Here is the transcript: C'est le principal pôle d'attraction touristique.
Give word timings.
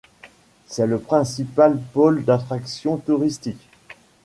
C'est 0.65 0.87
le 0.87 0.97
principal 0.97 1.79
pôle 1.93 2.25
d'attraction 2.25 2.97
touristique. 2.97 3.69